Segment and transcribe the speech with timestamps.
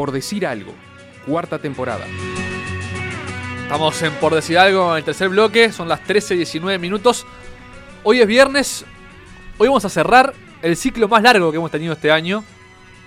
[0.00, 0.72] Por Decir Algo,
[1.26, 2.06] cuarta temporada.
[3.64, 7.26] Estamos en Por Decir Algo en el tercer bloque, son las 13 y 19 minutos.
[8.02, 8.86] Hoy es viernes,
[9.58, 10.32] hoy vamos a cerrar
[10.62, 12.42] el ciclo más largo que hemos tenido este año.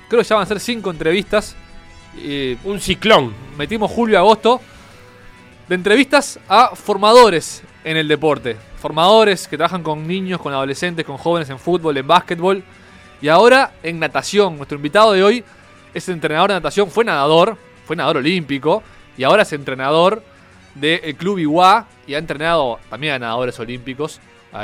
[0.08, 1.56] Creo que ya van a ser cinco entrevistas.
[2.16, 3.34] Eh, Un ciclón.
[3.58, 4.62] Metimos julio y agosto
[5.68, 8.56] de entrevistas a formadores en el deporte.
[8.80, 12.64] Formadores que trabajan con niños, con adolescentes, con jóvenes en fútbol, en básquetbol.
[13.20, 14.58] Y ahora en natación.
[14.58, 15.44] Nuestro invitado de hoy
[15.94, 18.84] es entrenador de natación, fue nadador, fue nadador olímpico.
[19.18, 20.24] Y ahora es entrenador
[20.76, 24.20] del Club Iguá y ha entrenado también a nadadores olímpicos.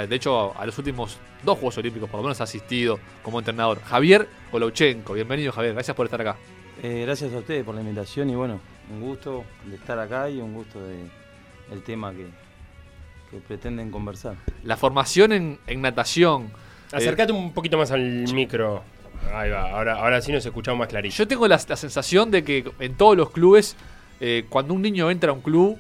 [0.08, 3.82] De hecho, a los últimos dos Juegos Olímpicos por lo menos ha asistido como entrenador.
[3.82, 5.14] Javier Golouchenko.
[5.14, 5.74] Bienvenido, Javier.
[5.74, 6.36] Gracias por estar acá.
[6.84, 8.60] Eh, gracias a ustedes por la invitación y bueno,
[8.92, 11.06] un gusto de estar acá y un gusto de
[11.72, 12.28] el tema que,
[13.30, 14.36] que pretenden conversar.
[14.64, 16.52] La formación en, en natación.
[16.92, 18.02] Acércate un poquito más al
[18.34, 18.84] micro.
[19.34, 21.16] Ahí va, ahora, ahora sí nos escuchamos más clarito.
[21.16, 23.76] Yo tengo la, la sensación de que en todos los clubes,
[24.20, 25.78] eh, cuando un niño entra a un club,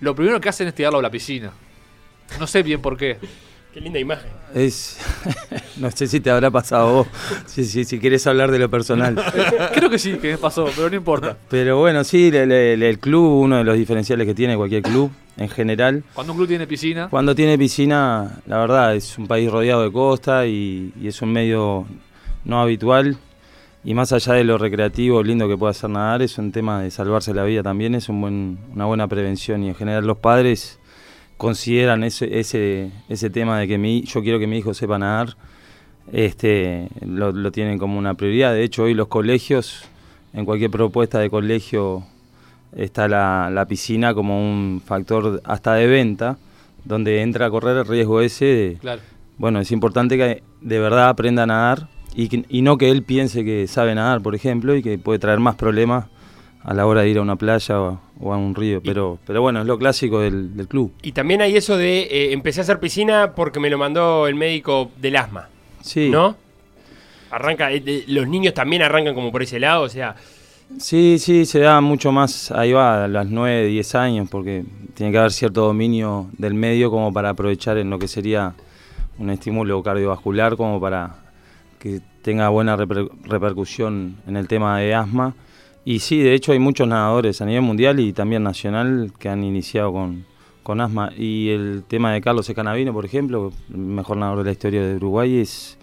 [0.00, 1.52] lo primero que hacen es tirarlo a la piscina.
[2.38, 3.18] No sé bien por qué.
[3.72, 4.30] Qué linda imagen.
[4.52, 4.98] Es,
[5.76, 7.06] no sé si te habrá pasado a vos,
[7.46, 9.14] si, si, si querés hablar de lo personal.
[9.74, 11.36] Creo que sí, que me pasó, pero no importa.
[11.48, 15.12] Pero bueno, sí, el, el- el club, uno de los diferenciales que tiene cualquier club
[15.36, 16.02] en general.
[16.14, 19.92] Cuando un club tiene piscina, Cuando tiene piscina, la verdad, es un país rodeado de
[19.92, 21.86] costa y, y es un medio
[22.44, 23.16] no habitual.
[23.82, 26.90] Y más allá de lo recreativo, lindo que pueda hacer nadar, es un tema de
[26.90, 29.64] salvarse la vida también, es un buen, una buena prevención.
[29.64, 30.78] Y en general los padres
[31.38, 35.36] consideran ese, ese, ese tema de que mi, yo quiero que mi hijo sepa nadar,
[36.12, 38.52] este, lo, lo tienen como una prioridad.
[38.52, 39.84] De hecho, hoy los colegios,
[40.34, 42.04] en cualquier propuesta de colegio,
[42.76, 46.36] está la, la piscina como un factor hasta de venta,
[46.84, 49.00] donde entra a correr el riesgo ese de, claro.
[49.38, 53.44] bueno, es importante que de verdad aprenda a nadar y, y no que él piense
[53.44, 56.06] que sabe nadar, por ejemplo, y que puede traer más problemas
[56.62, 58.82] a la hora de ir a una playa o, o a un río.
[58.82, 60.92] Pero, pero bueno, es lo clásico del, del club.
[61.02, 64.34] Y también hay eso de eh, empecé a hacer piscina porque me lo mandó el
[64.34, 65.48] médico del asma,
[65.80, 66.36] Sí, ¿no?
[67.30, 70.16] Arranca, eh, los niños también arrancan como por ese lado, o sea,
[70.78, 75.12] sí, sí, se da mucho más, ahí va, a las 9, 10 años, porque tiene
[75.12, 78.52] que haber cierto dominio del medio como para aprovechar en lo que sería
[79.18, 81.14] un estímulo cardiovascular, como para
[81.80, 85.34] que tenga buena reper- repercusión en el tema de asma.
[85.84, 89.42] Y sí, de hecho hay muchos nadadores a nivel mundial y también nacional que han
[89.42, 90.26] iniciado con,
[90.62, 91.10] con asma.
[91.16, 94.96] Y el tema de Carlos Escanavino, por ejemplo, el mejor nadador de la historia de
[94.96, 95.78] Uruguay, es,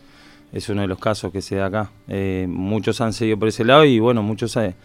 [0.54, 1.90] es uno de los casos que se da acá.
[2.08, 4.76] Eh, muchos han seguido por ese lado y bueno, muchos eh,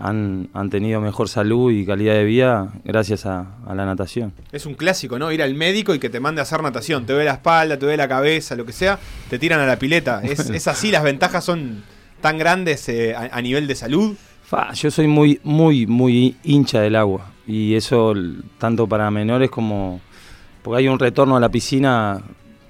[0.00, 4.32] han, han tenido mejor salud y calidad de vida gracias a, a la natación.
[4.50, 5.30] Es un clásico, ¿no?
[5.30, 7.04] Ir al médico y que te mande a hacer natación.
[7.04, 9.78] Te ve la espalda, te ve la cabeza, lo que sea, te tiran a la
[9.78, 10.22] pileta.
[10.30, 11.82] Es, es así, las ventajas son
[12.20, 14.14] tan grandes eh, a, a nivel de salud.
[14.42, 17.32] Fa, yo soy muy, muy, muy hincha del agua.
[17.46, 18.14] Y eso
[18.58, 20.00] tanto para menores como...
[20.62, 22.22] Porque hay un retorno a la piscina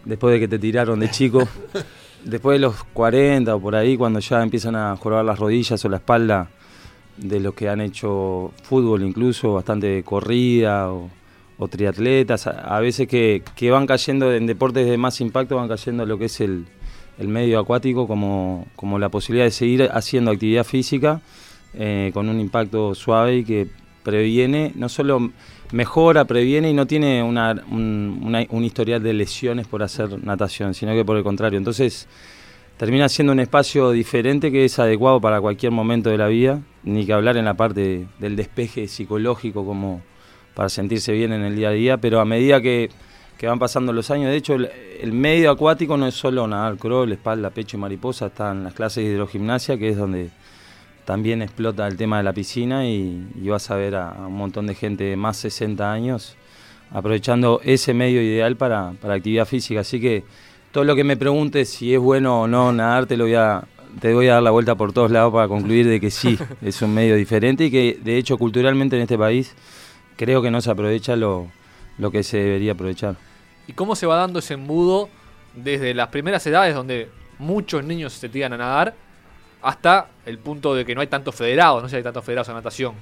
[0.05, 1.47] después de que te tiraron de chico.
[2.25, 5.89] después de los 40 o por ahí, cuando ya empiezan a jorobar las rodillas o
[5.89, 6.51] la espalda
[7.21, 11.11] de los que han hecho fútbol incluso, bastante corrida o,
[11.69, 16.09] triatletas, a, veces que, que van cayendo en deportes de más impacto, van cayendo en
[16.09, 16.65] lo que es el,
[17.19, 21.21] el medio acuático como, como la posibilidad de seguir haciendo actividad física
[21.75, 23.69] eh, con un impacto suave y que
[24.03, 25.31] previene, no solo
[25.73, 30.95] mejora, previene y no tiene una, un, un historial de lesiones por hacer natación, sino
[30.95, 31.59] que por el contrario.
[31.59, 32.09] Entonces
[32.81, 37.05] termina siendo un espacio diferente que es adecuado para cualquier momento de la vida, ni
[37.05, 40.01] que hablar en la parte del despeje psicológico como
[40.55, 42.89] para sentirse bien en el día a día, pero a medida que,
[43.37, 47.13] que van pasando los años, de hecho el, medio acuático no es solo nadar crawl,
[47.13, 50.31] espalda, pecho y mariposa, están las clases de hidrogimnasia, que es donde
[51.05, 54.67] también explota el tema de la piscina y, vas a ver a, a un montón
[54.67, 56.35] de gente de más 60 años
[56.93, 59.81] aprovechando ese medio ideal para, para actividad física.
[59.81, 60.25] Así que
[60.73, 63.65] todo lo que me preguntes si es bueno o no nadar, te lo voy a,
[64.01, 66.81] te voy a dar la vuelta por todos lados para concluir de que sí, es
[66.83, 69.55] un medio diferente y que de hecho culturalmente en este país
[70.17, 71.49] creo que no se aprovecha lo,
[71.99, 73.17] lo que se debería aprovechar.
[73.67, 75.09] ¿y cómo se va dando ese embudo
[75.55, 77.09] desde las primeras edades donde
[77.39, 78.95] muchos niños se tiran a nadar
[79.63, 82.49] hasta el punto de que no hay tantos federados, no sé si hay tantos federados
[82.49, 82.95] en natación?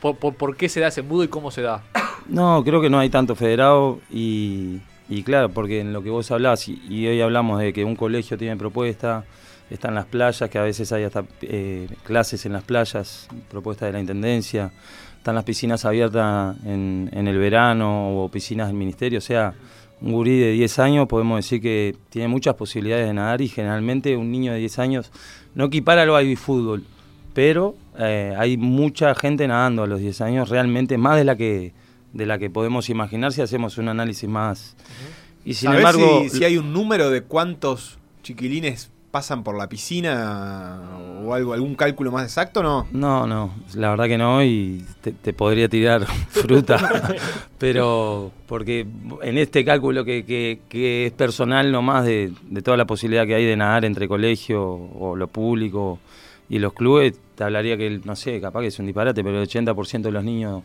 [0.00, 1.82] ¿Por, por, por qué se da ese embudo y cómo se da?
[2.26, 4.80] No, creo que no hay tanto federado y,
[5.12, 8.38] y claro, porque en lo que vos hablás, y, hoy hablamos de que un colegio
[8.38, 9.24] tiene propuesta,
[9.68, 13.92] están las playas, que a veces hay hasta eh, clases en las playas, propuesta de
[13.92, 14.72] la Intendencia,
[15.18, 19.52] están las piscinas abiertas en, en el verano o piscinas del Ministerio, o sea,
[20.00, 24.16] un gurí de 10 años podemos decir que tiene muchas posibilidades de nadar y generalmente
[24.16, 25.12] un niño de 10 años
[25.54, 26.84] no equipara al baby fútbol,
[27.34, 31.74] pero eh, hay mucha gente nadando a los 10 años, realmente más de la que
[32.12, 34.76] de la que podemos imaginar si hacemos un análisis más.
[35.44, 39.68] Y sin ¿Sabés embargo, si, si hay un número de cuántos chiquilines pasan por la
[39.68, 40.80] piscina
[41.24, 42.86] o algo, algún cálculo más exacto, no?
[42.92, 46.78] No, no, la verdad que no y te, te podría tirar fruta,
[47.58, 48.86] pero porque
[49.22, 53.34] en este cálculo que, que- que es personal nomás de, de toda la posibilidad que
[53.34, 55.98] hay de nadar entre colegio o lo público
[56.48, 59.40] y los clubes, te hablaría que, el- no sé, capaz que es un disparate, pero
[59.42, 60.62] el 80% de los niños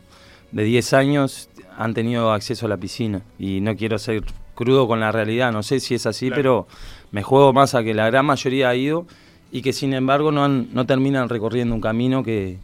[0.52, 4.24] de 10 años han tenido acceso a la piscina y no quiero ser
[4.56, 6.36] crudo con la realidad, no sé si es así, Claro.
[6.36, 6.68] pero
[7.12, 9.06] me juego más a que la gran mayoría ha ido
[9.52, 12.58] y que sin embargo no, han- no terminan recorriendo un camino que,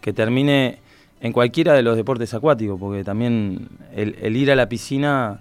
[0.00, 0.78] que termine
[1.20, 5.40] en cualquiera de los deportes acuáticos, porque también el, el ir a la piscina,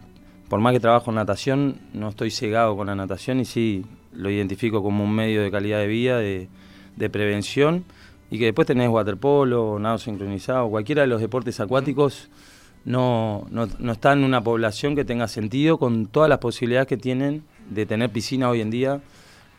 [0.49, 4.29] por más que trabajo en natación, no estoy cegado con la natación y sí lo
[4.29, 6.49] identifico como un medio de calidad de vida, de,
[6.97, 7.83] de prevención,
[8.31, 12.29] y que después tenés waterpolo, nado sincronizado, cualquiera de los deportes acuáticos
[12.85, 16.97] no, no, no está en una población que tenga sentido con todas las posibilidades que
[16.97, 19.01] tienen de tener piscina hoy en día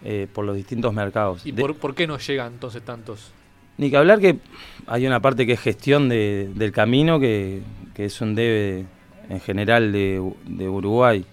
[0.03, 1.47] eh, por los distintos mercados.
[1.47, 3.31] ¿Y De- por, por qué no llegan entonces tantos?
[3.79, 4.39] ni que hablar que
[4.87, 7.63] hay una parte que es gestión de- del camino, que,
[7.95, 8.85] que es un debe
[9.29, 11.25] en general de, de Uruguay.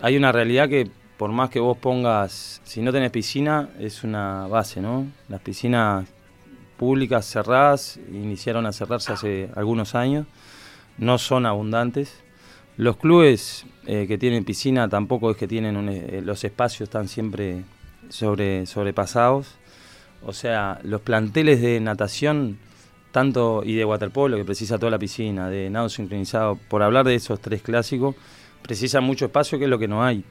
[0.00, 4.46] Hay una realidad que por más que vos pongas, si no tenés piscina, es una
[4.48, 5.06] base, ¿no?
[5.28, 6.06] Las piscinas
[6.78, 10.26] públicas cerradas iniciaron a cerrarse hace algunos años,
[10.96, 12.22] no son abundantes.
[12.76, 17.08] Los clubes eh, que tienen piscina tampoco es que tienen un, eh, los espacios están
[17.08, 17.64] siempre
[18.08, 19.56] sobre, sobrepasados.
[20.24, 22.58] O sea, los planteles de natación,
[23.10, 27.16] tanto y de waterpolo, que precisa toda la piscina, de nado sincronizado, por hablar de
[27.16, 28.14] esos tres clásicos,
[28.62, 30.24] precisa mucho espacio, que es lo que no hay.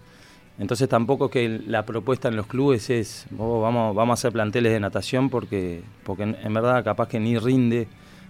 [0.59, 4.71] Entonces tampoco que la propuesta en los clubes es, "Oh, vamos, vamos a hacer planteles
[4.71, 7.87] de natación porque, porque en, verdad capaz que ni rinde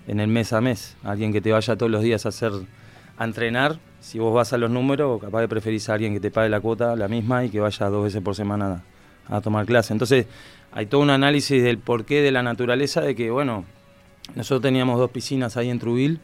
[0.07, 0.97] en el mes a mes.
[1.03, 2.51] Alguien que te vaya todos los días a hacer,
[3.17, 6.31] a entrenar, si vos vas a los números, capaz que preferís a alguien que te
[6.31, 8.83] pague la cuota, la misma, y que vaya dos veces por semana
[9.29, 9.93] a, tomar clase.
[9.93, 10.27] Entonces
[10.71, 13.65] hay todo un análisis del porqué de la naturaleza de que, bueno,
[14.35, 16.19] nosotros teníamos dos piscinas ahí en Trubil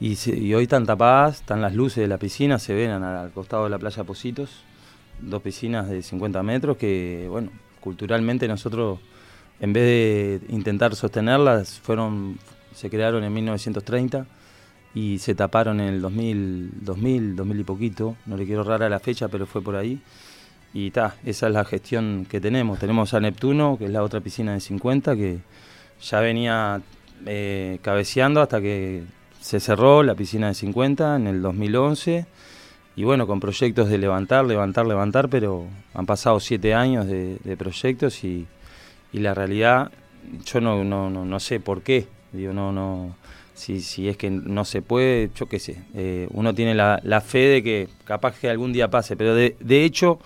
[0.00, 3.64] y hoy están tapadas, están las luces de la piscina, se ven al, al costado
[3.64, 4.62] de la playa Positos,
[5.20, 7.50] dos piscinas de 50 metros que, bueno,
[7.80, 8.98] culturalmente nosotros,
[9.60, 12.38] en vez de intentar sostenerlas, fueron,
[12.74, 14.26] se crearon en 1930
[14.94, 18.88] y se taparon en el 2000, 2000, 2000 y poquito, no le quiero errar a
[18.88, 20.00] la fecha, pero fue por ahí.
[20.74, 22.78] Y ta, esa es la gestión que tenemos.
[22.78, 25.38] Tenemos a Neptuno, que es la otra piscina de 50, que
[26.02, 26.82] ya venía
[27.26, 29.02] eh, cabeceando hasta que
[29.40, 32.26] se cerró la piscina de 50 en el 2011.
[32.98, 37.56] Y bueno, con proyectos de levantar, levantar, levantar, pero han pasado siete años de, de
[37.56, 38.48] proyectos y,
[39.12, 39.92] y la realidad,
[40.44, 42.08] yo no, no, no, no sé por qué.
[42.32, 43.14] Digo, no, no,
[43.54, 45.80] si, si es que no se puede, yo qué sé.
[45.94, 49.54] eh, uno tiene la, la fe de que capaz que algún día pase, pero de,
[49.60, 50.18] de hecho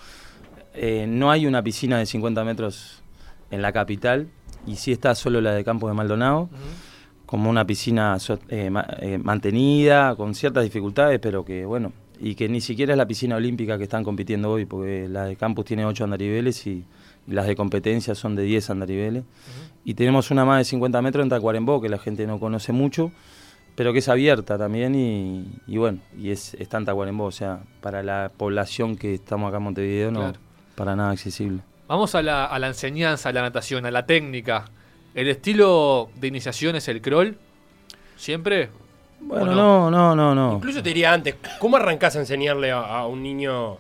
[0.73, 3.03] eh, no hay una piscina de 50 metros
[3.51, 4.29] en la capital
[4.67, 6.49] y sí está solo la de Campos de Maldonado,
[7.27, 8.17] como una piscina
[8.49, 8.71] eh,
[9.01, 11.93] eh, mantenida, con ciertas dificultades, pero que bueno,
[12.25, 15.35] y que ni siquiera es la piscina olímpica que están compitiendo hoy, porque la de
[15.35, 16.85] campus tiene 8 andariveles y,
[17.27, 19.25] las de competencia son de 10 andariveles.
[19.85, 23.11] Y tenemos una más de 50 metros en Tacuarembó, que la gente no conoce mucho,
[23.75, 27.65] pero que es abierta también y, y bueno, y es, está en Tacuarembó, o sea,
[27.81, 30.39] para la población que estamos acá en Montevideo no Claro.
[30.77, 31.63] para nada accesible.
[31.89, 34.67] Vamos a la, a la enseñanza, a la natación, a la técnica.
[35.15, 37.37] ¿El estilo de iniciación es el crawl?
[38.17, 38.71] ¿Siempre?
[39.23, 40.55] Bueno, ¿O no, no, no, no.
[40.57, 43.79] Incluso te diría antes, ¿cómo arrancás a enseñarle a, a un niño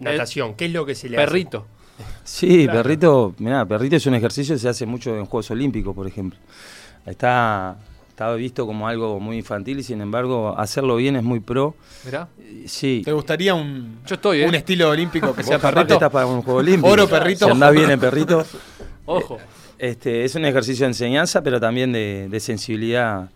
[0.00, 0.54] natación?
[0.54, 1.26] ¿Qué es lo que se le hace?
[1.26, 1.66] Perrito.
[2.24, 2.82] Sí, Claro.
[2.82, 6.38] perrito, mirá, perrito es un ejercicio que se hace mucho en Juegos Olímpicos, por ejemplo.
[7.06, 7.76] Está,
[8.08, 11.74] está visto como algo muy infantil y sin embargo hacerlo bien es muy pro.
[12.04, 12.28] Mirá.
[12.40, 13.02] Eh, Sí.
[13.04, 14.48] ¿Te gustaría un, Yo estoy, ¿eh?
[14.48, 15.94] un estilo olímpico que sea perrito?
[15.94, 16.88] estás para un juego olímpico.
[16.88, 17.44] Oro, perrito.
[17.44, 18.44] Si andás bien en perrito.
[19.06, 19.38] Ojo.
[19.78, 23.28] Este, es un ejercicio de enseñanza, pero también de, de sensibilidad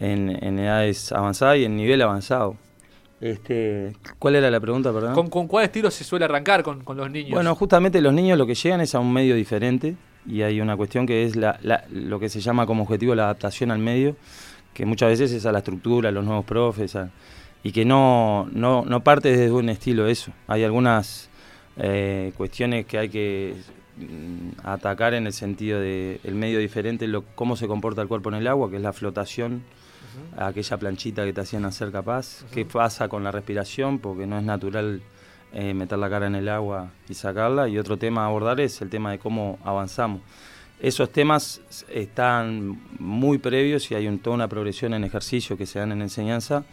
[0.00, 2.56] en, en edades avanzadas y en nivel avanzado.
[3.20, 5.14] Este, ¿Cuál era la pregunta, perdón?
[5.14, 7.32] ¿Con, con cuál estilo se suele arrancar con, con los niños?
[7.32, 9.94] Bueno, justamente los niños lo que llegan es a un medio diferente
[10.26, 13.24] y hay una cuestión que es la, la- lo que se llama como objetivo la
[13.24, 14.16] adaptación al medio,
[14.72, 17.10] que muchas veces es a la estructura, a los nuevos profes, a-
[17.62, 20.32] y que no, no, no parte desde un estilo eso.
[20.48, 21.28] Hay algunas
[21.76, 23.54] eh, cuestiones que hay que
[23.98, 28.30] mm, atacar en el sentido de el medio diferente, lo, cómo se comporta el cuerpo
[28.30, 29.62] en el agua, que es la flotación,
[30.36, 34.44] aquella planchita que te hacían hacer capaz, qué pasa con la respiración, porque no es
[34.44, 35.00] natural
[35.52, 38.80] eh, meter la cara en el agua y sacarla, y otro tema a abordar es
[38.82, 40.20] el tema de cómo avanzamos.
[40.80, 41.60] esos temas
[41.92, 46.02] están muy previos y hay un, toda una progresión en ejercicio que se dan en
[46.02, 46.64] enseñanza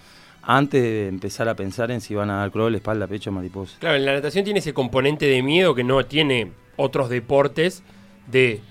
[0.44, 3.78] antes de empezar a pensar en si van a dar crawl, espalda, pecho, mariposa.
[3.80, 7.84] Claro, la natación tiene ese componente de miedo que no tiene otros deportes
[8.28, 8.62] de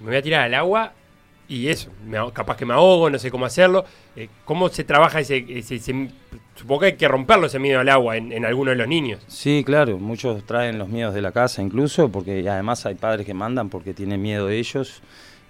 [0.00, 0.92] me voy a tirar al agua
[1.48, 1.90] y eso,
[2.32, 3.84] capaz que me ahogo, no sé cómo hacerlo.
[4.16, 5.44] Eh, ¿Cómo se trabaja ese,
[6.54, 9.22] Supongo que hay que romperlo ese miedo al agua en, en algunos de los niños.
[9.26, 13.34] Sí, claro, muchos traen los miedos de la casa incluso, porque además hay padres que
[13.34, 15.02] mandan porque tienen miedo de ellos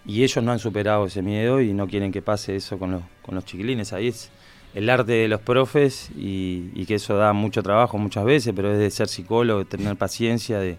[0.07, 3.03] y ellos no han superado ese miedo y no quieren que pase eso con los,
[3.23, 3.93] con los chiquilines.
[3.93, 4.31] Ahí es
[4.75, 8.79] el arte de los profes y, que eso da mucho trabajo muchas veces, pero es
[8.79, 10.79] de ser psicólogo, de tener paciencia de,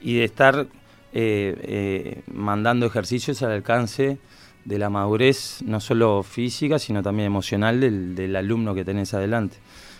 [0.00, 0.66] y de estar
[1.12, 4.18] eh, eh, mandando ejercicios al alcance
[4.66, 9.56] de la madurez, no solo física, sino también emocional del, alumno que tenés adelante.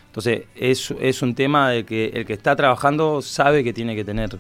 [0.09, 4.05] Entonces, es, es un tema de que el que está trabajando sabe que tiene que
[4.05, 4.39] tener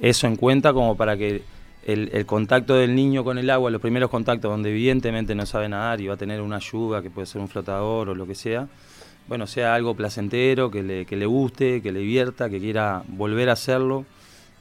[0.00, 1.42] eso en cuenta como para que
[1.84, 6.00] el, contacto del niño con el agua, los primeros contactos donde evidentemente no sabe nadar
[6.00, 8.68] y va a tener una ayuda, que puede ser un flotador o lo que sea,
[9.26, 13.50] bueno, sea algo placentero, que le, que le guste, que le divierta, que quiera volver
[13.50, 14.06] a hacerlo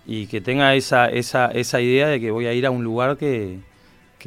[0.05, 3.17] y que tenga esa, esa, esa idea de que voy a ir a un lugar
[3.17, 3.59] que,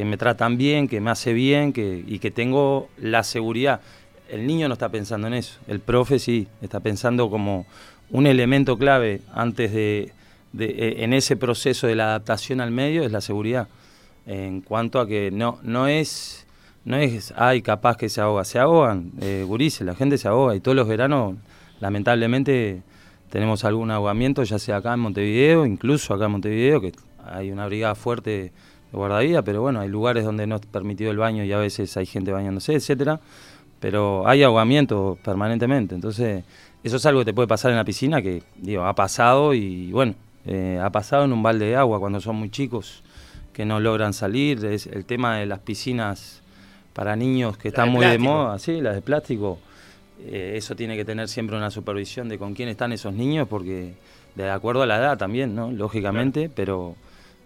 [0.00, 3.82] que me tratan bien, que me hace bien que, y que tengo la seguridad.
[4.30, 7.66] El niño no está pensando en eso, el profe sí, está pensando como
[8.08, 10.12] un elemento clave antes de,
[10.58, 13.68] e, en ese proceso de la adaptación al medio es la seguridad.
[14.24, 16.46] En cuanto a que no, no es,
[16.86, 20.56] no es, ay, capaz que se ahoga, se ahogan, eh, gurises, la gente se ahoga
[20.56, 21.34] y todos los veranos,
[21.78, 22.80] lamentablemente,
[23.28, 26.92] tenemos algún ahogamiento, ya sea acá en Montevideo, incluso acá en Montevideo, que
[27.22, 28.50] hay una brigada fuerte
[28.90, 31.96] de guardavidas, pero bueno, hay lugares donde no es permitido el baño y a veces
[31.96, 33.20] hay gente bañándose, etcétera,
[33.80, 36.44] pero hay ahogamiento permanentemente, entonces
[36.82, 39.92] eso es algo que te puede pasar en la piscina que, digo, ha pasado y
[39.92, 40.14] bueno,
[40.46, 43.02] eh, ha pasado en un balde de agua cuando son muy chicos
[43.52, 44.64] que no logran salir.
[44.64, 46.40] Es el tema de las piscinas
[46.94, 49.58] para niños que están muy de moda, sí, las de plástico.
[50.20, 53.94] Eh, eso tiene que tener siempre una supervisión de con quién están esos niños, porque
[54.34, 55.70] de acuerdo a la edad también, ¿no?
[55.70, 56.94] Lógicamente, pero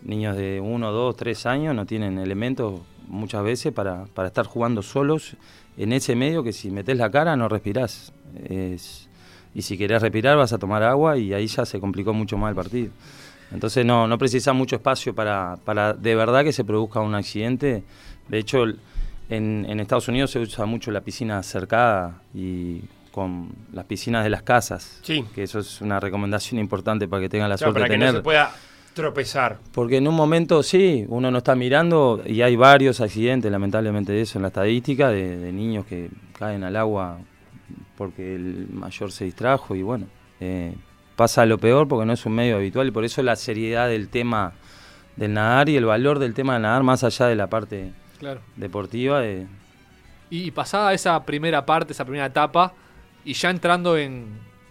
[0.05, 4.83] niños de 1, 2, 3 años no tienen elementos muchas veces para, para estar jugando
[4.83, 5.37] solos
[5.77, 8.13] en ese medio que si metes la cara no respirás.
[8.49, 9.09] Es,
[9.55, 12.51] y si querés respirar vas a tomar agua y ahí ya se complicó mucho más
[12.51, 12.91] el partido.
[13.53, 17.85] Entonces no, no precisa mucho espacio para, para de verdad que se produzca un accidente.
[18.29, 18.65] De hecho,
[19.29, 22.81] en, en Estados Unidos se usa mucho la piscina cercada y
[23.13, 24.99] con las piscinas de las casas.
[25.03, 25.25] Sí.
[25.35, 28.13] Que eso es una recomendación importante para que tengan la suerte de tener.
[28.13, 28.51] No se pueda
[28.95, 29.59] tropezar.
[29.73, 34.23] Porque en un momento sí, uno no está mirando y hay varios accidentes, lamentablemente, de
[34.23, 37.19] eso en la estadística, de, de niños que caen al agua
[37.97, 40.07] porque el mayor se distrajo y bueno,
[40.41, 40.75] eh,
[41.17, 44.09] pasa lo peor porque no es un medio habitual y por eso la seriedad del
[44.09, 44.53] tema
[45.17, 47.93] del nadar y el valor del tema del nadar más allá de la parte
[48.57, 49.23] deportiva.
[50.31, 52.73] Y pasada esa primera parte, esa primera etapa,
[53.25, 54.27] y ya entrando en,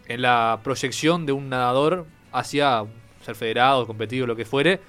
[0.07, 2.83] en la proyección de un nadador hacia
[3.23, 4.79] ser federado, competido, lo que fuere,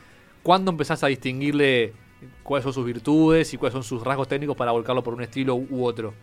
[0.43, 1.93] ¿cuándo empezás a distinguirle
[2.43, 5.55] cuáles son sus virtudes y cuáles son sus rasgos técnicos para volcarlo por un estilo
[5.55, 6.15] u otro?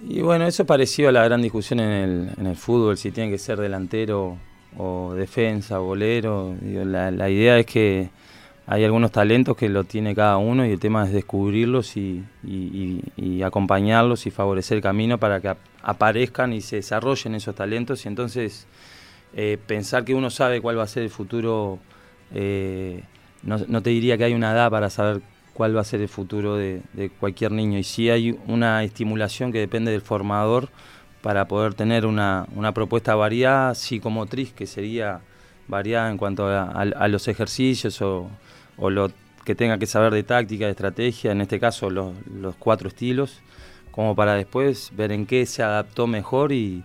[0.00, 3.38] Y bueno, eso es parecido a la gran discusión en el, fútbol, si tiene que
[3.38, 4.36] ser delantero
[4.76, 6.54] o defensa, bolero.
[6.62, 8.10] la, la, idea es que
[8.66, 13.42] hay algunos talentos que lo tiene cada uno y el tema es descubrirlos y, y,
[13.42, 18.66] acompañarlos y favorecer el camino para que aparezcan y se desarrollen esos talentos y entonces
[19.36, 21.80] eh, pensar que uno sabe cuál va a ser el futuro,
[22.32, 23.02] eh,
[23.42, 25.22] no, te diría que hay una edad para saber
[25.54, 26.82] cuál va a ser el futuro de,
[27.18, 27.78] cualquier niño.
[27.78, 30.68] Y sí hay una estimulación que depende del formador
[31.20, 35.20] para poder tener una, propuesta variada, psicomotriz, que sería
[35.66, 38.30] variada en cuanto a, los ejercicios o,
[38.78, 39.10] lo
[39.44, 42.14] que tenga que saber de táctica, de estrategia, en este caso los,
[42.58, 43.40] cuatro estilos,
[43.90, 46.84] como para después ver en qué se adaptó mejor y,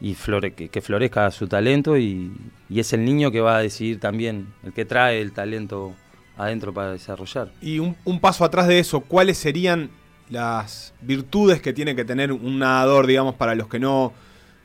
[0.00, 2.32] que, florezca su talento y,
[2.68, 5.94] y es el niño que va a decidir también, el que trae el talento
[6.36, 7.52] adentro para desarrollar.
[7.60, 9.90] Y un, paso atrás de eso, ¿cuáles serían
[10.30, 14.12] las virtudes que tiene que tener un nadador, digamos, para los que no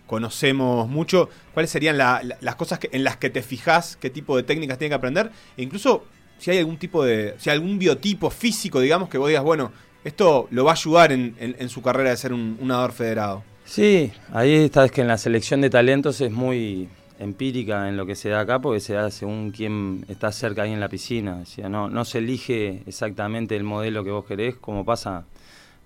[0.05, 1.29] conocemos mucho?
[1.53, 4.95] ¿Cuáles serían las cosas en las que te fijas, qué tipo de técnicas tiene que
[4.95, 5.31] aprender?
[5.57, 6.05] E incluso
[6.37, 9.71] si hay algún tipo de, si hay algún biotipo físico, digamos, que vos digas, bueno,
[10.03, 13.43] esto lo va a ayudar en, su carrera de ser un nadador federado.
[13.73, 16.87] Sí, ahí está, es que en la selección de talentos es muy,
[17.17, 20.73] empírica en lo que se da acá porque se da según quién está cerca ahí
[20.73, 21.39] en la piscina.
[21.41, 25.25] O sea, no, no se elige exactamente el modelo que vos querés, como pasa.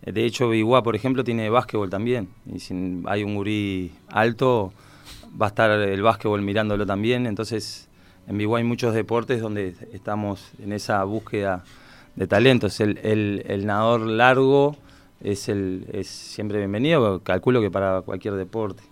[0.01, 2.27] De hecho, Biguá, por ejemplo, tiene básquetbol también.
[2.53, 2.75] Y si
[3.05, 4.73] hay un gurí alto,
[5.41, 7.25] va a estar el básquetbol mirándolo también.
[7.25, 7.87] Entonces,
[8.27, 11.63] en Biguá hay muchos deportes donde estamos en esa búsqueda
[12.17, 12.81] de talentos.
[12.81, 14.75] El, el, el nadador largo
[15.21, 18.83] es, el, es siempre bienvenido, calculo que para cualquier deporte.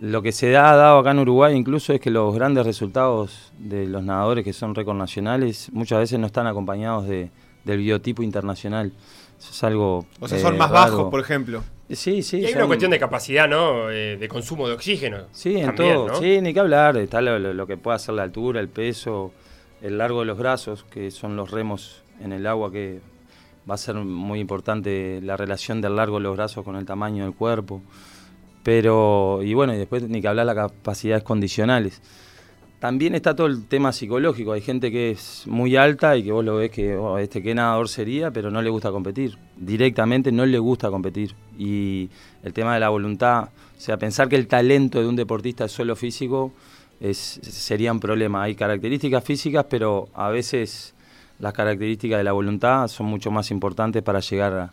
[0.00, 3.86] Lo que se ha dado acá en Uruguay incluso es que los grandes resultados de
[3.86, 7.30] los nadadores que son récord nacionales muchas veces no están acompañados de,
[7.64, 8.92] del biotipo internacional.
[9.38, 10.06] Eso es algo...
[10.20, 10.92] O sea, son eh, más raro.
[10.96, 11.62] bajos, por ejemplo.
[11.90, 12.38] Sí, sí.
[12.38, 13.90] Y hay son- una cuestión de capacidad, ¿no?
[13.90, 15.24] Eh, de consumo de oxígeno.
[15.32, 16.08] Sí, en todo.
[16.08, 16.14] ¿no?
[16.16, 16.96] Sí, ni que hablar.
[16.96, 19.32] Está lo, lo- lo que puede hacer la altura, el peso,
[19.82, 23.00] el largo de los brazos, que son los remos en el agua, que
[23.68, 27.24] va a ser muy importante la relación del largo de los brazos con el tamaño
[27.24, 27.82] del cuerpo.
[28.62, 32.00] Pero, y bueno, y después ni que hablar las capacidades condicionales.
[32.78, 34.52] También está todo el tema psicológico.
[34.52, 37.54] Hay gente que es muy alta y que vos lo ves que oh, este qué
[37.54, 39.38] nadador sería, pero no le gusta competir.
[39.56, 41.34] Directamente no le gusta competir.
[41.56, 42.10] Y
[42.42, 45.72] el tema de la voluntad, o sea, pensar que el talento de un deportista es
[45.72, 46.52] solo físico
[47.02, 48.44] es, sería un problema.
[48.44, 50.94] Hay características físicas, pero a veces
[51.42, 54.72] las características de la voluntad son mucho más importantes para llegar a,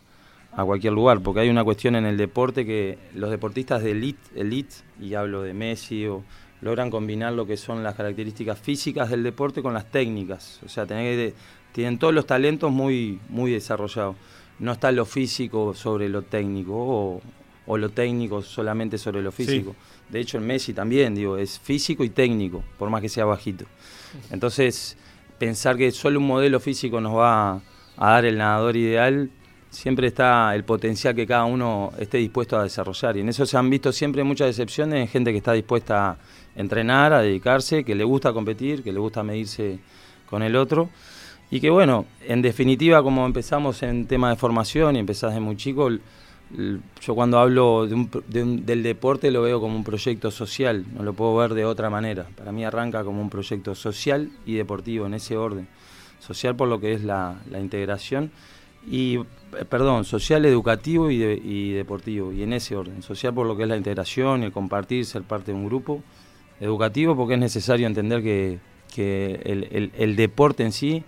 [0.53, 4.21] a cualquier lugar, porque hay una cuestión en el deporte que los deportistas de elite,
[4.35, 6.23] elite y hablo de Messi, o,
[6.61, 10.59] logran combinar lo que son las características físicas del deporte con las técnicas.
[10.63, 14.15] O sea, tienen todos los talentos muy, muy desarrollados.
[14.59, 17.21] No está lo físico sobre lo técnico o,
[17.65, 19.75] o lo técnico solamente sobre lo físico.
[20.09, 23.65] De hecho, el Messi también, digo, es físico y técnico, por más que sea bajito.
[24.31, 24.97] Entonces,
[25.39, 27.61] pensar que solo un modelo físico nos va a,
[27.97, 29.29] dar el nadador ideal,
[29.69, 33.17] siempre está el potencial que cada uno esté dispuesto a desarrollar.
[33.17, 36.17] Y en eso se han visto siempre muchas excepciones en gente que está dispuesta a
[36.55, 39.79] entrenar, a dedicarse, que le gusta competir, que le gusta medirse
[40.29, 40.89] con el otro.
[41.51, 45.57] Y que bueno, en definitiva, como empezamos en tema de formación y empezás de muy
[45.57, 45.89] chico,
[47.01, 51.53] yo cuando hablo del deporte lo veo como un proyecto social, no lo puedo ver
[51.53, 52.25] de otra manera.
[52.35, 55.67] Para mí arranca como un proyecto social y deportivo, en ese orden.
[56.19, 58.31] Social por lo que es la, integración
[58.89, 59.25] y, eh,
[59.69, 63.03] perdón, social, educativo y, de- y deportivo, y en ese orden.
[63.03, 66.01] Social por lo que es la integración, el compartir, ser parte de un grupo.
[66.59, 68.59] Educativo porque es necesario entender que,
[68.93, 71.03] que el deporte en sí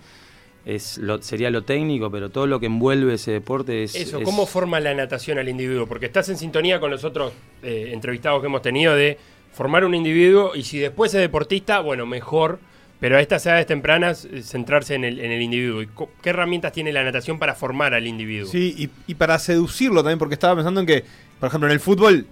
[0.64, 3.94] es lo, sería lo técnico, pero todo lo que envuelve ese deporte es...
[3.94, 5.86] Eso, es- ¿cómo forma la natación al individuo?
[5.86, 9.18] Porque estás en sintonía con los otros eh, entrevistados que hemos tenido de
[9.52, 12.58] formar un individuo y si después es deportista, bueno, mejor,
[13.00, 15.82] pero a estas edades tempranas eh, centrarse en el, en el individuo.
[15.82, 15.88] ¿Y
[16.22, 18.48] ¿Qué herramientas tiene la natación para formar al individuo?
[18.50, 21.04] Sí, y, y para seducirlo también, porque estaba pensando en que,
[21.40, 22.24] por ejemplo, en el fútbol,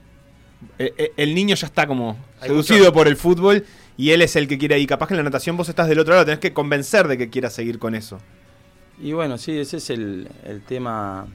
[0.78, 3.64] eh, eh, el niño ya está como seducido mucho- por el fútbol
[4.00, 4.88] y él es el que quiere ir.
[4.88, 7.28] Capaz que en la natación vos estás del otro lado, tenés que convencer de que
[7.28, 8.18] quiera seguir con eso.
[8.98, 11.26] Y bueno, sí, ese es el, el tema,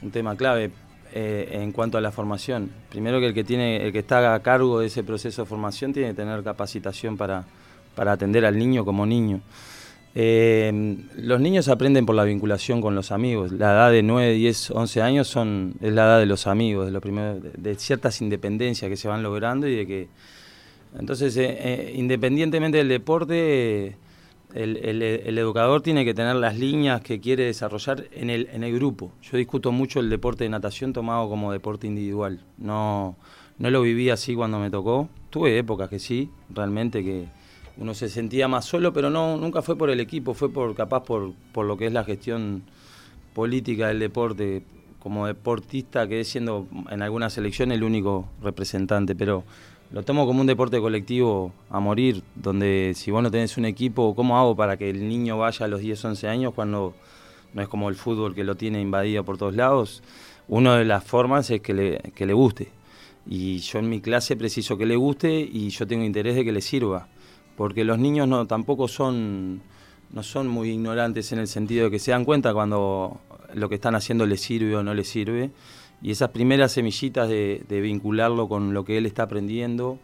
[0.00, 0.70] un tema clave
[1.12, 2.70] eh, en cuanto a la formación.
[2.88, 5.92] Primero que el que tiene, el que está a cargo de ese proceso de formación
[5.92, 7.44] tiene que tener capacitación para,
[7.94, 9.42] para atender al niño como niño.
[10.14, 13.52] Eh, los niños aprenden por la vinculación con los amigos.
[13.52, 16.92] La edad de 9, 10, 11 años son, es la edad de los amigos, de,
[16.92, 20.08] lo primero, de, de ciertas independencias que se van logrando y de que...
[20.98, 23.96] Entonces, eh, eh, independientemente del deporte,
[24.54, 28.72] el, el- educador tiene que tener las líneas que quiere desarrollar en el, en el
[28.74, 29.10] grupo.
[29.22, 32.40] Yo discuto mucho el deporte de natación tomado como deporte individual.
[32.58, 33.16] No,
[33.58, 35.08] no lo viví así cuando me tocó.
[35.30, 37.26] Tuve épocas que sí, realmente que
[37.76, 41.02] uno se sentía más solo, pero no nunca fue por el equipo, fue por capaz
[41.02, 42.62] por, lo que es la gestión
[43.34, 44.62] política del deporte.
[45.00, 49.44] Como deportista quedé siendo en alguna selección el único representante, pero
[49.90, 54.14] lo tomo como un deporte colectivo a morir, donde si vos no tenés un equipo,
[54.14, 56.94] ¿cómo hago para que el niño vaya a los 10, 11 años cuando
[57.52, 60.02] no es como el fútbol que lo tiene invadido por todos lados?
[60.48, 62.70] Una de las formas es que le, que le guste.
[63.26, 66.52] Y yo en mi clase preciso que le guste y yo tengo interés de que
[66.52, 67.08] le sirva.
[67.56, 69.62] Porque los niños no tampoco son,
[70.12, 73.20] no son muy ignorantes en el sentido de que se dan cuenta cuando
[73.54, 75.50] lo que están haciendo les sirve o no les sirve.
[76.04, 79.98] Y esas primeras semillitas de, de vincularlo con lo que él está aprendiendo,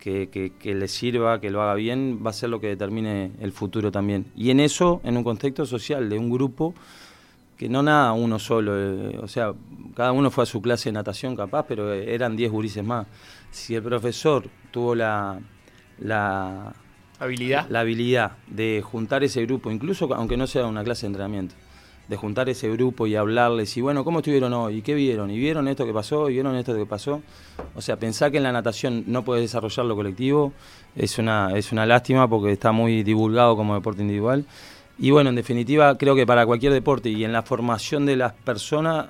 [0.00, 3.32] que, que, que le sirva, que lo haga bien, va a ser lo que determine
[3.38, 4.24] el futuro también.
[4.34, 6.72] Y en eso, en un contexto social, de un grupo
[7.58, 9.52] que no nada uno solo, eh, o sea,
[9.94, 13.06] cada uno fue a su clase de natación capaz, pero eh, eran 10 gurises más.
[13.50, 15.38] Si el profesor tuvo la,
[15.98, 16.72] la,
[17.20, 17.68] ¿Habilidad?
[17.68, 21.54] la habilidad de juntar ese grupo, incluso aunque no sea una clase de entrenamiento,
[22.12, 24.76] de juntar ese grupo y hablarles, y bueno, ¿cómo estuvieron hoy?
[24.76, 25.30] ¿Y qué vieron?
[25.30, 26.28] ¿Y vieron esto que pasó?
[26.28, 27.22] ¿Y vieron esto que pasó?
[27.74, 30.52] O sea, pensar que en la natación no puedes desarrollar lo colectivo
[30.94, 34.44] es una, es una lástima porque está muy divulgado como deporte individual.
[34.98, 38.34] Y bueno, en definitiva, creo que para cualquier deporte y en la formación de las
[38.34, 39.06] personas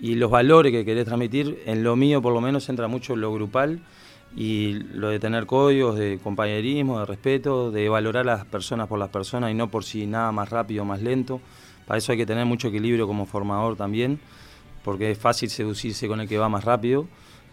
[0.00, 3.34] y los valores que querés transmitir, en lo mío por lo menos entra mucho lo
[3.34, 3.80] grupal
[4.34, 8.98] y lo de tener códigos de compañerismo, de respeto, de valorar a las personas por
[8.98, 11.42] las personas y no por si nada más rápido o más lento,
[11.86, 14.18] Para eso hay que tener mucho equilibrio como formador también,
[14.84, 17.06] porque es fácil seducirse con el que va más rápido,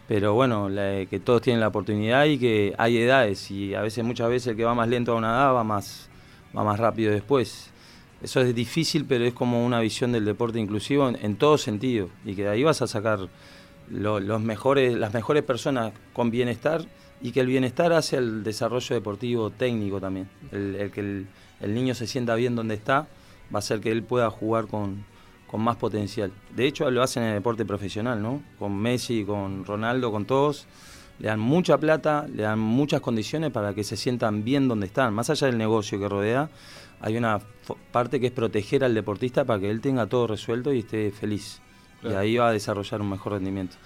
[0.06, 0.68] pero bueno,
[1.08, 4.56] que todos tienen la oportunidad y que hay edades y a veces, muchas veces el
[4.56, 6.08] que va más lento a una edad va más,
[6.56, 7.70] va más rápido después.
[8.22, 12.34] Eso es difícil, pero es como una visión del deporte inclusivo en, todo sentido y
[12.34, 13.28] que de ahí vas a sacar
[13.90, 16.84] lo- los mejores, las mejores personas con bienestar
[17.22, 20.28] y que el bienestar hace el desarrollo deportivo técnico también.
[20.52, 21.00] El, que
[21.60, 23.06] el niño se sienta bien donde está
[23.52, 25.04] va a hacer que él pueda jugar con,
[25.46, 26.32] con más potencial.
[26.54, 28.42] De hecho, lo hacen en el deporte profesional, ¿no?
[28.58, 30.66] Con Messi, con Ronaldo, con todos.
[31.18, 35.14] Le dan mucha plata, le dan muchas condiciones para que se sientan bien donde están.
[35.14, 36.50] Más allá del negocio que rodea,
[37.00, 37.40] hay una
[37.92, 41.60] parte que es proteger al deportista para que él tenga todo resuelto y esté feliz.
[42.00, 42.16] Claro.
[42.16, 43.76] Y ahí va a desarrollar un mejor rendimiento.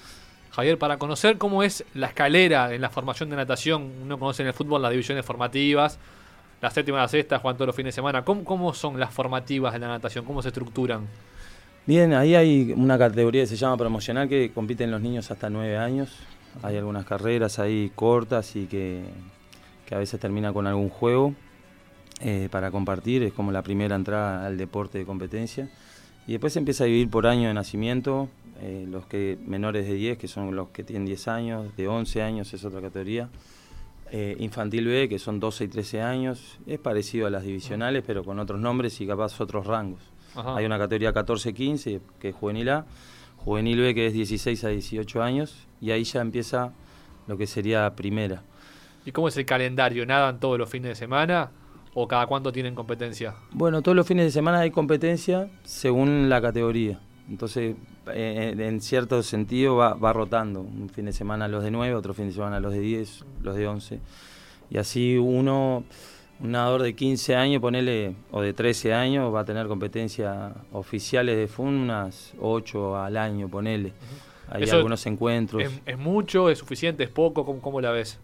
[0.52, 4.48] Javier, para conocer cómo es la escalera en la formación de natación, uno conoce en
[4.48, 5.98] el fútbol las divisiones formativas,
[6.60, 8.24] la séptima, la sexta, juegan todos los fines de semana.
[8.24, 10.24] ¿Cómo, cómo son las formativas de la natación?
[10.24, 11.06] ¿Cómo se estructuran?
[11.86, 15.78] Bien, ahí hay una categoría que se llama promocional que compiten los niños hasta nueve
[15.78, 16.10] años.
[16.62, 19.04] Hay algunas carreras ahí cortas y que,
[19.86, 21.34] que a veces termina con algún juego
[22.20, 23.22] eh, para compartir.
[23.22, 25.70] Es como la primera entrada al deporte de competencia.
[26.26, 28.28] Y después se empieza a dividir por año de nacimiento.
[28.60, 32.22] eh, los que menores de 10, que son los que tienen 10 años, de 11
[32.22, 33.28] años es otra categoría.
[34.10, 36.58] Eh, infantil B, que son 12 y 13 años.
[36.66, 40.00] Es parecido a las divisionales, pero con otros nombres y capaz otros rangos.
[40.34, 40.56] Ajá.
[40.56, 42.86] Hay una categoría 14-15, que es juvenil A,
[43.36, 46.72] juvenil B, que es 16 a 18 años, y ahí ya empieza
[47.26, 48.42] lo que sería primera.
[49.04, 50.04] ¿Y cómo es el calendario?
[50.06, 51.50] ¿Nadan todos los fines de semana?
[51.94, 53.34] ¿O cada cuánto tienen competencia?
[53.52, 57.00] Bueno, todos los fines de semana hay competencia según la categoría.
[57.28, 57.76] Entonces,
[58.12, 60.60] eh, en cierto sentido va, va rotando.
[60.60, 63.56] Un fin de semana los de 9, otro fin de semana los de 10, los
[63.56, 64.00] de 11.
[64.70, 65.84] Y así uno,
[66.40, 71.36] un nadador de 15 años, ponele, o de 13 años, va a tener competencia oficiales
[71.36, 73.92] de FUN unas 8 al año, ponele.
[74.50, 75.62] Hay Eso algunos encuentros.
[75.62, 76.48] ¿Es, es mucho?
[76.48, 77.04] ¿Es suficiente?
[77.04, 77.44] ¿Es poco?
[77.44, 78.18] ¿Cómo, cómo la ves?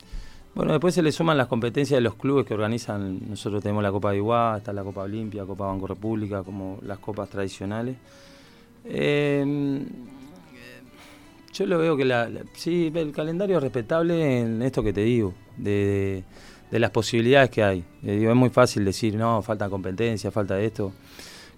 [0.55, 3.29] Bueno, después se le suman las competencias de los clubes que organizan.
[3.29, 6.99] Nosotros tenemos la Copa de Iguá, está la Copa Olimpia, Copa Banco República, como las
[7.01, 7.97] copas tradicionales.
[8.85, 9.85] Eh,
[11.53, 15.03] yo lo veo que la, la- sí, el calendario es respetable en esto que te
[15.03, 16.25] digo, de,
[16.71, 17.85] las posibilidades que hay.
[18.03, 20.93] Eh, digo, es muy fácil decir, no, falta competencia, falta esto.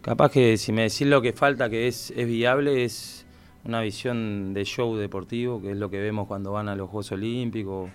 [0.02, 3.24] Capaz que si me decís lo que falta, que es, es viable, es
[3.64, 7.10] una visión de show deportivo, que es lo que vemos cuando van a los Juegos
[7.12, 7.90] Olímpicos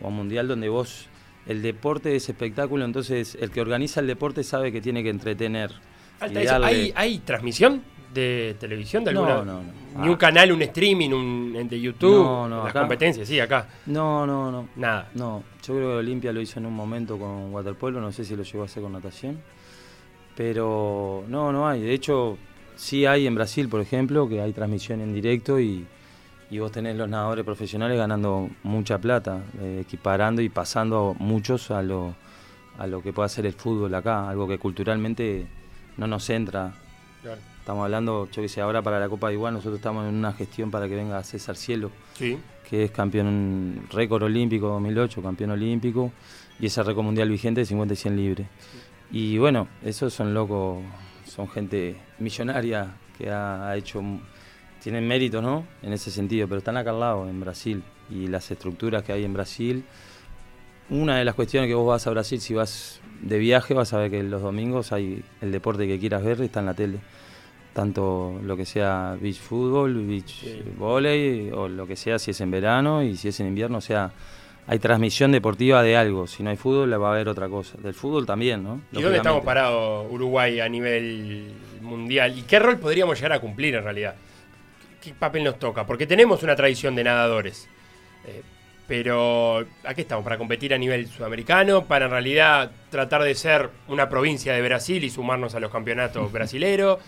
[0.00, 1.06] o a un Mundial, donde vos,
[1.46, 5.70] el deporte es espectáculo, entonces el que organiza el deporte sabe que tiene que entretener.
[6.18, 6.52] Falta y eso.
[6.54, 7.82] darle- ¿Hay, ¿Hay transmisión
[8.14, 9.52] de televisión de No, alguna?
[9.52, 10.02] no, no.
[10.02, 10.18] Ni un Ah.
[10.18, 12.24] canal, un streaming, un de YouTube.
[12.24, 13.68] No, no, Las acá- competencias, sí, acá.
[13.86, 14.68] No, no, no.
[14.76, 15.08] Nada.
[15.14, 18.34] No, yo creo que Olimpia lo hizo en un momento con waterpolo, no sé si
[18.36, 19.38] lo llegó a hacer con natación.
[20.36, 21.82] Pero no, no hay.
[21.82, 22.38] De hecho,
[22.76, 25.86] sí hay en Brasil, por ejemplo, que hay transmisión en directo y,
[26.50, 31.82] y vos tenés los nadadores profesionales ganando mucha plata, eh, equiparando y pasando muchos a
[31.82, 32.14] lo,
[32.78, 35.46] a lo que puede hacer el fútbol acá, algo que culturalmente
[35.96, 36.72] no nos entra.
[37.22, 37.40] Claro.
[37.64, 40.34] Estamos hablando, yo que sé, ahora para la Copa de Igual, nosotros estamos en una
[40.34, 42.36] gestión para que venga César Cielo Sí.
[42.68, 46.12] que es campeón récord olímpico 2008, campeón olímpico,
[46.60, 48.46] y ese récord mundial vigente de 50 y 100 libre.
[49.10, 50.82] Y bueno, esos son locos,
[51.26, 54.02] son gente millonaria que ha, ha hecho,
[54.82, 55.64] tienen mérito, ¿no?
[55.82, 59.24] En ese sentido, pero están acá al lado, en Brasil, y las estructuras que hay
[59.24, 59.84] en Brasil.
[60.90, 63.98] Una de las cuestiones que vos vas a Brasil, si vas de viaje, vas a
[64.00, 66.98] ver que los domingos hay el deporte que quieras ver, está en la tele.
[67.74, 70.62] Tanto lo que sea beach fútbol, beach Sí.
[70.78, 73.82] volley, o lo que sea, si es en verano y si es en invierno, o
[73.82, 74.12] sea,
[74.66, 76.26] hay transmisión deportiva de algo.
[76.26, 77.76] Si no hay fútbol, va a haber otra cosa.
[77.78, 78.80] Del fútbol también, ¿no?
[78.92, 82.38] ¿Y dónde estamos parados Uruguay a nivel mundial?
[82.38, 84.14] ¿Y qué rol podríamos llegar a cumplir en realidad?
[85.02, 85.84] ¿Qué, papel nos toca?
[85.84, 87.68] Porque tenemos una tradición de nadadores.
[88.26, 88.42] Eh,
[88.86, 90.24] pero ¿a qué estamos?
[90.24, 91.84] ¿Para competir a nivel sudamericano?
[91.84, 96.30] ¿Para en realidad tratar de ser una provincia de Brasil y sumarnos a los campeonatos
[96.32, 96.98] brasileros?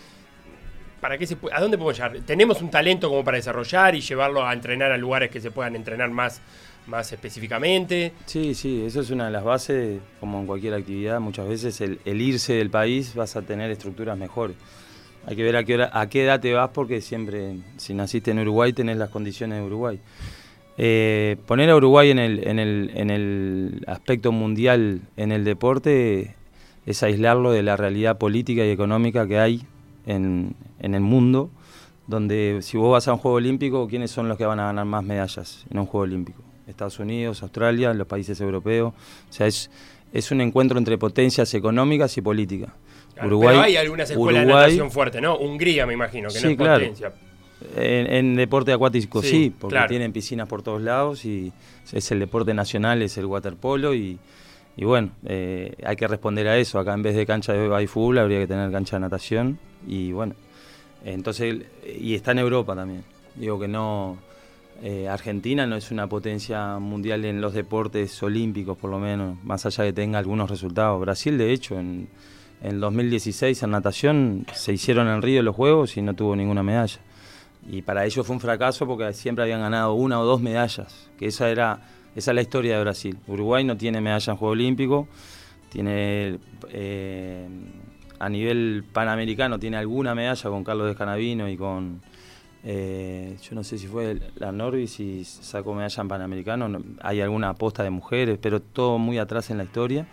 [1.01, 2.17] ¿Para qué se puede- ¿A dónde podemos llegar?
[2.25, 5.75] ¿Tenemos un talento como para desarrollar y llevarlo a entrenar a lugares que se puedan
[5.75, 6.41] entrenar más,
[6.87, 8.13] más específicamente?
[8.25, 11.99] Sí, sí, eso es una de las bases, como en cualquier actividad, muchas veces el,
[12.21, 14.55] irse del país vas a tener estructuras mejores.
[15.27, 18.31] Hay que ver a qué, hora, a qué edad te vas porque siempre, si naciste
[18.31, 19.99] en Uruguay, tenés las condiciones de Uruguay.
[20.79, 26.35] Eh, poner a Uruguay en el, en, el, en el aspecto mundial en el deporte
[26.85, 29.63] es aislarlo de la realidad política y económica que hay
[30.07, 31.51] en, en el mundo,
[32.07, 34.85] donde si vos vas a un Juego Olímpico, ¿quiénes son los que van a ganar
[34.85, 36.41] más medallas en un Juego Olímpico?
[36.67, 38.93] Estados Unidos, Australia, los países europeos.
[39.29, 39.69] O sea, es,
[40.11, 42.71] es un encuentro entre potencias económicas y políticas.
[43.13, 45.37] Claro, Uruguay, pero hay algunas escuelas de natación fuertes, ¿no?
[45.37, 46.79] Hungría, me imagino, que no Sí, es claro.
[46.79, 47.13] potencia.
[47.75, 49.87] En, en deporte acuático Sí, sí, porque claro.
[49.89, 51.51] tienen piscinas por todos lados y
[51.91, 54.19] es el deporte nacional, es el waterpolo y,
[54.75, 56.77] y bueno, eh, hay que responder a eso.
[56.77, 60.35] Acá en vez de cancha de fútbol habría que tener cancha de natación y bueno,
[61.03, 63.03] entonces, y está en Europa también.
[63.35, 64.17] Digo que no,
[64.81, 69.65] eh, Argentina no es una potencia mundial en los deportes olímpicos por lo menos, más
[69.65, 70.99] allá de que tenga algunos resultados.
[71.01, 72.07] Brasil de hecho en,
[72.61, 76.99] en 2016 en natación se hicieron en Río los Juegos y no tuvo ninguna medalla.
[77.69, 81.27] Y para ellos fue un fracaso porque siempre habían ganado una o dos medallas, que
[81.27, 81.81] esa era
[82.15, 83.17] esa es la historia de Brasil.
[83.27, 85.07] Uruguay no tiene medalla en Juego Olímpico,
[85.69, 87.47] tiene eh,
[88.19, 92.01] a nivel panamericano tiene alguna medalla con Carlos Descanavino y con
[92.63, 97.21] eh, yo no sé si fue la Norby si sacó medalla en panamericano, no- hay
[97.21, 100.05] alguna aposta de mujeres, pero todo muy atrás en la historia.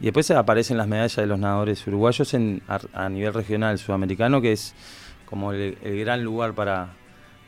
[0.00, 4.40] Y después aparecen las medallas de los nadadores uruguayos en, a, a nivel regional sudamericano,
[4.40, 4.74] que es
[5.26, 6.94] como el, el gran lugar para,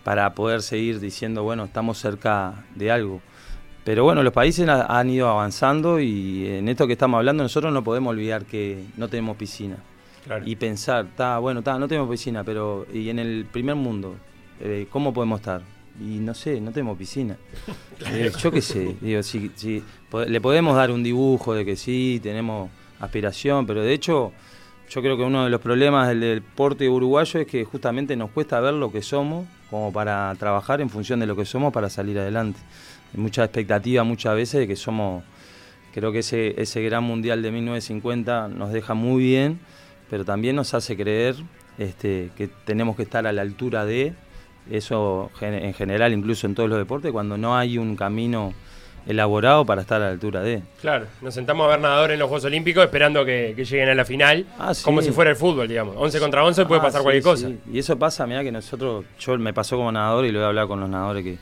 [0.04, 3.22] para poder seguir diciendo, bueno, estamos cerca de algo.
[3.84, 7.72] Pero bueno, los países ha- han ido avanzando y en esto que estamos hablando nosotros
[7.72, 9.76] no podemos olvidar que no tenemos piscina.
[10.24, 10.44] Claro.
[10.46, 14.16] Y pensar, está bueno, está, no tenemos piscina, pero y en el primer mundo,
[14.60, 15.62] eh, ¿cómo podemos estar?
[16.00, 17.36] Y no sé, no tenemos piscina.
[18.12, 19.84] Eh, yo qué sé, digo, si, si
[20.26, 24.32] le podemos dar un dibujo de que sí, tenemos aspiración, pero de hecho
[24.90, 28.58] yo creo que uno de los problemas del deporte uruguayo es que justamente nos cuesta
[28.58, 32.18] ver lo que somos como para trabajar en función de lo que somos para salir
[32.18, 32.58] adelante.
[33.14, 35.22] Hay mucha expectativa muchas veces de que somos,
[35.94, 39.60] creo que ese, ese gran mundial de 1950 nos deja muy bien,
[40.10, 41.36] pero también nos hace creer
[41.78, 44.12] este, que tenemos que estar a la altura de
[44.70, 48.52] eso en general, incluso en todos los deportes, cuando no hay un camino
[49.06, 50.62] elaborado para estar a la altura de.
[50.80, 53.94] Claro, nos sentamos a ver nadadores en los Juegos Olímpicos esperando que, que lleguen a
[53.94, 54.84] la final, Ah, sí.
[54.84, 55.94] como si fuera el fútbol, digamos.
[55.98, 57.48] 11 contra 11 puede Ah, pasar sí, cualquier cosa.
[57.48, 57.58] sí.
[57.72, 60.68] Y eso pasa, mira que nosotros, yo me pasó como nadador y lo he hablado
[60.68, 61.38] con los nadadores que,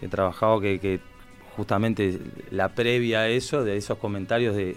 [0.00, 0.98] que he trabajado, que, que
[1.56, 2.18] justamente
[2.50, 4.76] la previa a eso, de esos comentarios de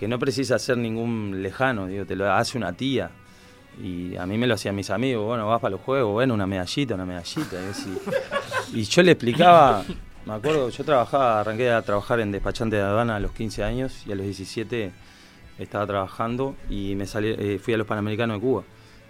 [0.00, 3.10] que no precisa ser ningún lejano, digo, te lo hace una tía.
[3.84, 6.46] Y a mí me lo hacían mis amigos, bueno, vas para los juegos, bueno, una
[6.46, 7.58] medallita, una medallita.
[8.72, 8.80] y.
[8.80, 9.84] Y yo le explicaba,
[10.24, 14.06] me acuerdo, yo trabajaba, arranqué a trabajar en despachante de aduana a los 15 años
[14.06, 14.90] y a los 17
[15.58, 18.62] estaba trabajando y me eh, fui a los Panamericanos de Cuba.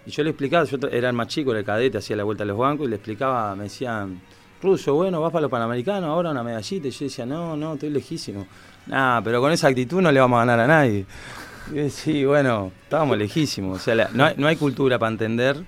[0.05, 2.43] Y yo le explicaba, yo era el más chico, era el cadete, hacía la vuelta
[2.43, 4.19] a los bancos y le explicaba, me decían,
[4.61, 6.87] Ruso, bueno, vas para los Panamericanos, ahora una medallita.
[6.89, 8.45] Y yo decía, no, no, estoy lejísimo.
[8.87, 11.05] Nah, pero con esa actitud no le vamos a ganar a nadie.
[11.73, 13.77] Yo, sí, bueno, estábamos lejísimos.
[13.77, 15.63] O sea, no, hay, no hay cultura para entender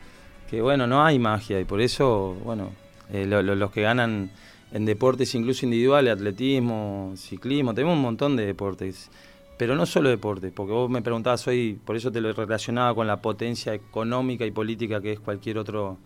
[0.50, 1.60] que, bueno, no hay magia.
[1.60, 2.72] Y por eso, bueno,
[3.12, 4.32] eh, lo- los que ganan
[4.72, 9.10] en deportes incluso individuales, atletismo, ciclismo, tenemos un montón de deportes.
[9.58, 13.06] Pero no solo deportes, porque vos me preguntabas hoy, por eso te lo relacionaba con
[13.06, 15.98] la potencia económica y política que es cualquier otro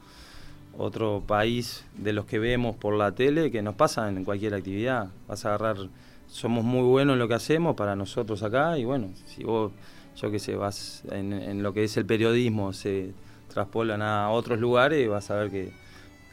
[0.80, 5.08] otro país de los que vemos por la tele que nos pasa en cualquier actividad.
[5.28, 5.78] Vas a agarrar,
[6.28, 9.72] somos muy buenos en lo que hacemos para nosotros acá y bueno, si vos,
[10.16, 13.14] yo qué sé, vas en, lo que es el periodismo, se
[13.54, 15.72] traspolan a otros lugares, vas a ver que,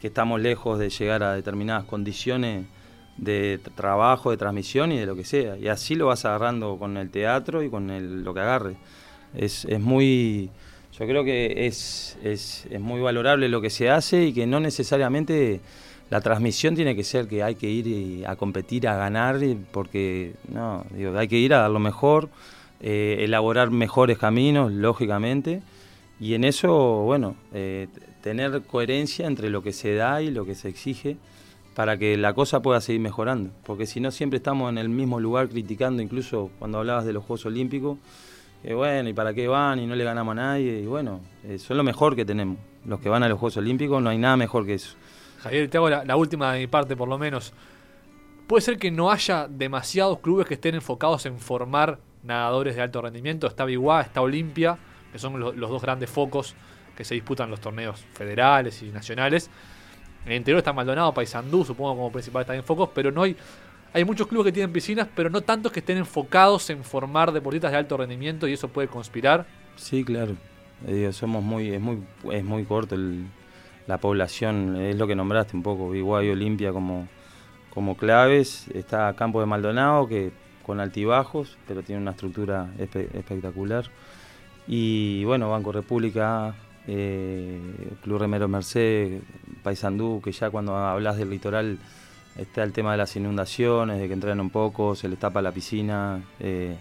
[0.00, 2.66] que estamos lejos de llegar a determinadas condiciones
[3.16, 5.56] de trabajo, de transmisión y de lo que sea.
[5.56, 8.76] Y así lo vas agarrando con el teatro y con lo que agarre.
[9.34, 10.50] Es, es muy,
[10.98, 14.60] yo creo que es, es, es muy valorable lo que se hace y que no
[14.60, 15.60] necesariamente
[16.14, 19.40] la transmisión tiene que ser que hay que ir a competir, a ganar,
[19.72, 22.28] porque no, digo, hay que ir a dar lo mejor,
[22.80, 25.60] eh, elaborar mejores caminos, lógicamente,
[26.20, 26.72] y en eso,
[27.02, 27.88] bueno, eh,
[28.22, 31.16] tener coherencia entre lo que se da y lo que se exige
[31.74, 35.18] para que la cosa pueda seguir mejorando, porque si no siempre estamos en el mismo
[35.18, 37.98] lugar criticando, incluso cuando hablabas de los Juegos Olímpicos,
[38.62, 39.80] que bueno, ¿y para qué van?
[39.80, 42.58] Y no le ganamos a nadie, y bueno, eh, son lo mejor que tenemos.
[42.86, 44.94] Los que van a los Juegos Olímpicos no hay nada mejor que eso.
[45.44, 47.52] Javier, te hago la, última de mi parte, por lo menos.
[48.46, 53.00] ¿Puede ser que no haya demasiados clubes que estén enfocados en formar nadadores de alto
[53.00, 53.46] rendimiento?
[53.46, 54.76] Está Biguá, está Olimpia,
[55.12, 56.54] que son lo- los dos grandes focos
[56.96, 59.50] que se disputan los torneos federales y nacionales.
[60.24, 63.36] En el interior está Maldonado, Paysandú, supongo como principales también focos, pero no hay...
[63.92, 67.70] Hay muchos clubes que tienen piscinas, pero no tantos que estén enfocados en formar deportistas
[67.70, 69.46] de alto rendimiento y eso puede conspirar.
[69.76, 70.34] Sí, claro.
[70.88, 72.02] Eh, somos muy, es muy,
[72.32, 73.24] es muy corto el-
[73.86, 77.06] la población, es lo que nombraste un poco, Biguay y Olimpia como,
[77.70, 78.66] como claves.
[78.74, 80.32] Está Campo de Maldonado, que
[80.64, 83.84] con altibajos, pero tiene una estructura espe- espectacular.
[84.66, 86.54] Y bueno, Banco República,
[86.86, 87.60] eh,
[88.02, 89.20] Club Remero Merced,
[89.62, 91.78] Paysandú, que ya cuando hablas del litoral
[92.38, 95.52] está el tema de las inundaciones, de que entrenan un poco, se les tapa la
[95.52, 96.22] piscina.
[96.40, 96.76] eh,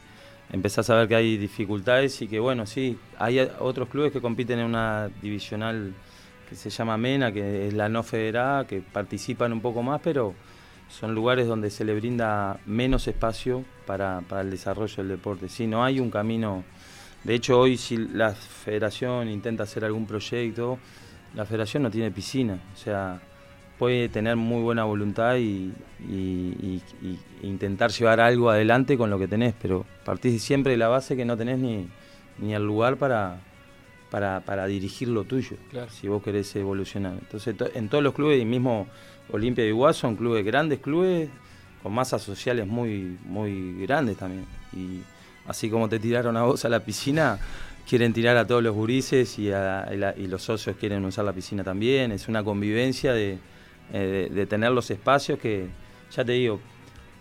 [0.51, 4.59] empezás a ver que hay dificultades y que bueno, sí, hay otros clubes que compiten
[4.59, 5.93] en una divisional
[6.55, 10.33] se llama MENA, que es la no federada, que participan un poco más, pero
[10.89, 15.49] son lugares donde se le brinda menos espacio para, para el desarrollo del deporte.
[15.49, 16.63] Sí, no hay un camino.
[17.23, 20.77] De hecho, hoy si la federación intenta hacer algún proyecto,
[21.35, 22.59] la federación no tiene piscina.
[22.73, 23.19] O sea,
[23.79, 25.73] puede tener muy buena voluntad y
[27.41, 31.25] intentar llevar algo adelante con lo que tenés, pero partís siempre de la base que
[31.25, 31.87] no tenés ni,
[32.39, 33.39] ni el lugar para,
[34.13, 35.89] para, para dirigir lo tuyo, Claro.
[35.89, 37.13] si vos querés evolucionar.
[37.19, 38.85] Entonces, to- en todos los clubes, y mismo
[39.31, 41.29] Olimpia y Iguaz son clubes grandes, clubes
[41.81, 44.45] con masas sociales muy, muy grandes también.
[44.71, 44.99] Y
[45.47, 47.39] así como te tiraron a vos a la piscina,
[47.89, 51.25] quieren tirar a todos los gurises y, a- y la- y los socios quieren usar
[51.25, 52.11] la piscina también.
[52.11, 53.39] Es una convivencia de,
[53.93, 55.65] eh, de- de tener los espacios que,
[56.15, 56.59] ya te digo,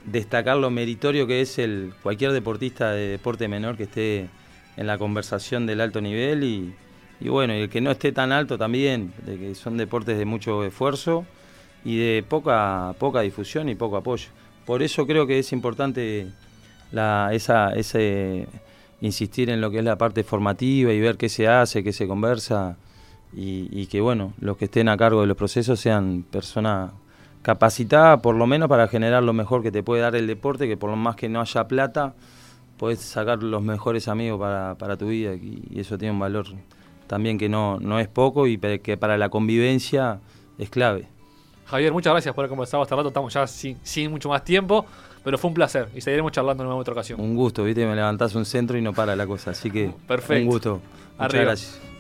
[0.05, 4.29] destacar lo meritorio que es el cualquier deportista de deporte menor que esté
[4.77, 6.75] en la conversación del alto nivel y,
[7.23, 10.25] y bueno, y el que no esté tan alto también, de que son deportes de
[10.25, 11.25] mucho esfuerzo
[11.85, 14.29] y de poca, poca difusión y poco apoyo.
[14.67, 16.27] Por eso creo que es importante
[16.91, 18.49] esa, ese
[19.01, 22.09] insistir en lo que es la parte formativa y ver qué se hace, qué se
[22.09, 22.77] conversa
[23.35, 26.91] y, que bueno, los que estén a cargo de los procesos sean personas
[27.43, 30.77] capacitadas por lo menos para generar lo mejor que te puede dar el deporte, que
[30.77, 32.15] por lo más que no haya plata,
[32.79, 36.47] puedes sacar los mejores amigos para, para tu vida y eso tiene un valor
[37.13, 40.21] también que no, no es poco y que para la convivencia
[40.57, 41.09] es clave.
[41.67, 43.09] Javier, muchas gracias por haber conversado hasta rato.
[43.09, 44.87] Estamos ya sin, sin mucho más tiempo,
[45.23, 47.21] pero fue un placer y seguiremos charlando en una otra ocasión.
[47.21, 50.43] Un gusto, viste, me levantás un centro y no para la cosa, así que Perfecto.
[50.43, 50.81] un gusto.
[51.19, 51.45] Muchas Arriba.
[51.45, 51.92] gracias.